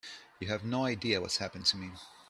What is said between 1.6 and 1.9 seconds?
to